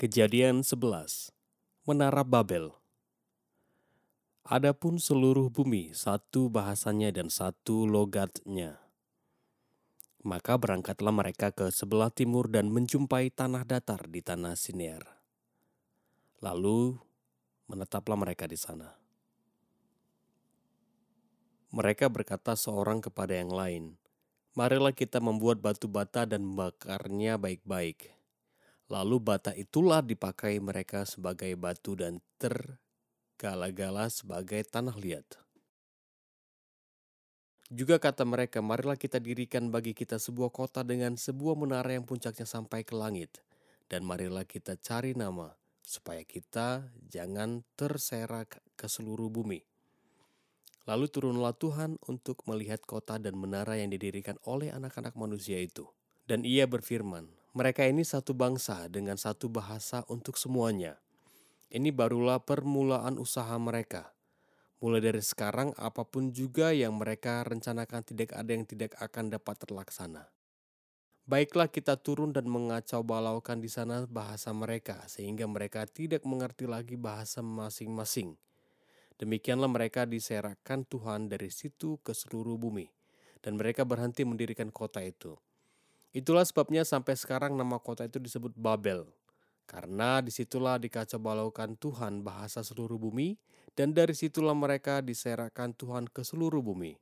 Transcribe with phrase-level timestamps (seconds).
[0.00, 1.28] Kejadian 11
[1.84, 2.72] Menara Babel
[4.48, 8.80] Adapun seluruh bumi satu bahasanya dan satu logatnya.
[10.24, 15.04] Maka berangkatlah mereka ke sebelah timur dan menjumpai tanah datar di tanah Sinear.
[16.40, 16.96] Lalu
[17.68, 18.96] menetaplah mereka di sana.
[21.76, 24.00] Mereka berkata seorang kepada yang lain,
[24.56, 28.16] Marilah kita membuat batu bata dan membakarnya baik-baik
[28.90, 35.38] Lalu bata itulah dipakai mereka sebagai batu dan tergala-gala sebagai tanah liat.
[37.70, 42.42] Juga kata mereka, marilah kita dirikan bagi kita sebuah kota dengan sebuah menara yang puncaknya
[42.42, 43.38] sampai ke langit.
[43.86, 45.54] Dan marilah kita cari nama,
[45.86, 49.62] supaya kita jangan terserak ke seluruh bumi.
[50.90, 55.86] Lalu turunlah Tuhan untuk melihat kota dan menara yang didirikan oleh anak-anak manusia itu.
[56.26, 61.02] Dan ia berfirman, mereka ini satu bangsa dengan satu bahasa untuk semuanya.
[61.70, 64.14] Ini barulah permulaan usaha mereka.
[64.78, 69.54] Mulai dari sekarang, apa pun juga yang mereka rencanakan tidak ada yang tidak akan dapat
[69.66, 70.30] terlaksana.
[71.26, 76.94] Baiklah kita turun dan mengacau balaukan di sana bahasa mereka, sehingga mereka tidak mengerti lagi
[76.94, 78.34] bahasa masing-masing.
[79.20, 82.88] Demikianlah mereka diserahkan Tuhan dari situ ke seluruh bumi,
[83.44, 85.36] dan mereka berhenti mendirikan kota itu.
[86.10, 89.06] Itulah sebabnya sampai sekarang nama kota itu disebut Babel.
[89.62, 93.38] Karena di situlah dikacau balaukan Tuhan bahasa seluruh bumi,
[93.78, 96.98] dan dari situlah mereka diserahkan Tuhan ke seluruh bumi.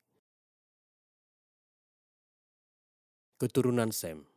[3.41, 4.29] Keturunan Sem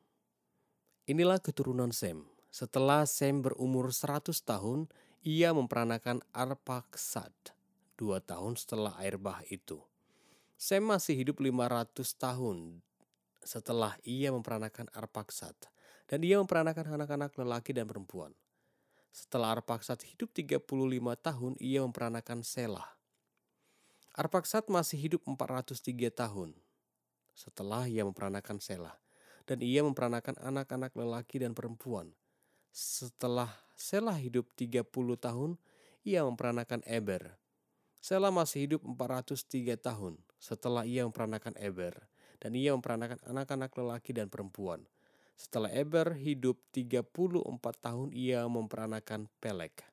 [1.03, 2.23] Inilah keturunan Sem.
[2.47, 4.87] Setelah Sem berumur 100 tahun,
[5.27, 7.35] ia memperanakan Arpaksad,
[7.99, 9.83] dua tahun setelah air bah itu.
[10.55, 12.79] Sem masih hidup 500 tahun
[13.41, 15.57] setelah ia memperanakan Arpaksat
[16.05, 18.35] dan ia memperanakan anak-anak lelaki dan perempuan.
[19.11, 20.63] Setelah Arpaksat hidup 35
[21.19, 22.87] tahun, ia memperanakan Selah.
[24.15, 26.55] Arpaksat masih hidup 403 tahun
[27.31, 28.95] setelah ia memperanakan Selah
[29.47, 32.11] dan ia memperanakan anak-anak lelaki dan perempuan.
[32.71, 34.83] Setelah Selah hidup 30
[35.17, 35.55] tahun,
[36.03, 37.39] ia memperanakan Eber.
[38.03, 42.10] Selah masih hidup 403 tahun setelah ia memperanakan Eber
[42.41, 44.81] dan ia memperanakan anak-anak lelaki dan perempuan.
[45.37, 47.05] Setelah Eber hidup 34
[47.77, 49.85] tahun, ia memperanakan Pelek.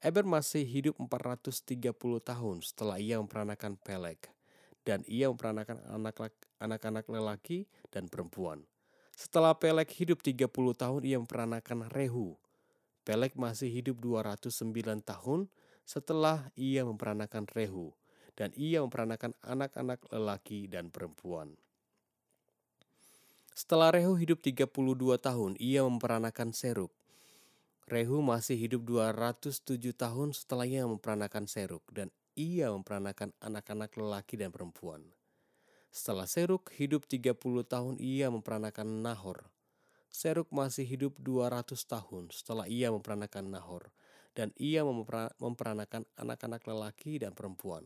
[0.00, 1.92] Eber masih hidup 430
[2.24, 4.32] tahun setelah ia memperanakan Pelek.
[4.80, 5.76] Dan ia memperanakan
[6.56, 8.64] anak-anak lelaki dan perempuan.
[9.12, 12.40] Setelah Pelek hidup 30 tahun, ia memperanakan Rehu.
[13.04, 15.52] Pelek masih hidup 209 tahun
[15.84, 17.99] setelah ia memperanakan Rehu
[18.40, 21.60] dan ia memperanakan anak-anak lelaki dan perempuan.
[23.52, 24.72] Setelah Rehu hidup 32
[25.20, 26.88] tahun, ia memperanakan Seruk.
[27.84, 34.48] Rehu masih hidup 207 tahun setelah ia memperanakan Seruk dan ia memperanakan anak-anak lelaki dan
[34.48, 35.04] perempuan.
[35.92, 37.36] Setelah Seruk hidup 30
[37.68, 39.52] tahun, ia memperanakan Nahor.
[40.08, 43.92] Seruk masih hidup 200 tahun setelah ia memperanakan Nahor
[44.32, 44.80] dan ia
[45.36, 47.84] memperanakan anak-anak lelaki dan perempuan.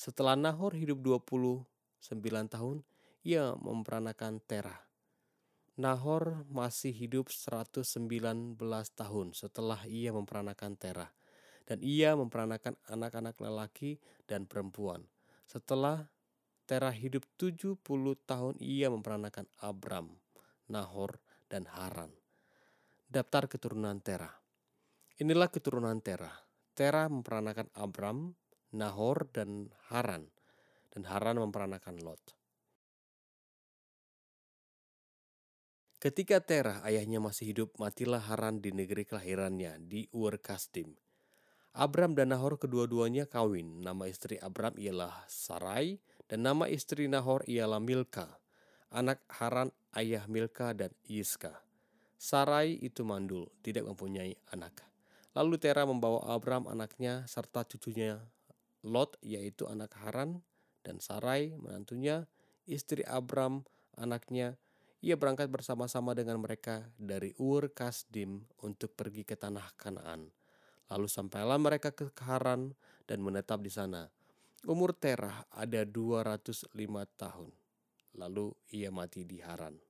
[0.00, 1.60] Setelah Nahor hidup 29
[2.48, 2.80] tahun,
[3.20, 4.80] ia memperanakan Terah.
[5.76, 8.56] Nahor masih hidup 119
[8.96, 11.12] tahun setelah ia memperanakan Terah.
[11.68, 15.04] Dan ia memperanakan anak-anak lelaki dan perempuan.
[15.44, 16.08] Setelah
[16.64, 17.76] Terah hidup 70
[18.24, 20.16] tahun, ia memperanakan Abram,
[20.72, 21.20] Nahor,
[21.52, 22.08] dan Haran.
[23.04, 24.32] Daftar keturunan Terah.
[25.20, 26.32] Inilah keturunan Terah.
[26.72, 28.32] Terah memperanakan Abram,
[28.70, 30.30] Nahor dan Haran,
[30.94, 32.22] dan Haran memperanakan Lot.
[36.00, 40.96] Ketika Terah ayahnya masih hidup, matilah Haran di negeri kelahirannya di Ur Kasdim.
[41.76, 43.84] Abram dan Nahor kedua-duanya kawin.
[43.84, 48.40] Nama istri Abram ialah Sarai dan nama istri Nahor ialah Milka.
[48.90, 51.52] Anak Haran ayah Milka dan Yiska.
[52.16, 54.80] Sarai itu mandul, tidak mempunyai anak.
[55.36, 58.18] Lalu Terah membawa Abram anaknya serta cucunya
[58.80, 60.40] Lot yaitu anak Haran
[60.80, 62.24] dan Sarai menantunya,
[62.64, 64.56] istri Abram anaknya,
[65.00, 70.28] ia berangkat bersama-sama dengan mereka dari Ur Kasdim untuk pergi ke tanah Kanaan.
[70.92, 72.76] Lalu sampailah mereka ke Haran
[73.08, 74.08] dan menetap di sana.
[74.68, 76.76] Umur Terah ada 205
[77.16, 77.48] tahun.
[78.20, 79.89] Lalu ia mati di Haran.